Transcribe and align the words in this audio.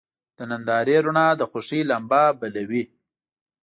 د 0.37 0.39
نندارې 0.49 0.95
رڼا 1.05 1.27
د 1.37 1.41
خوښۍ 1.49 1.81
لمبه 1.89 2.23
بله 2.39 2.61
وي. 2.69 2.83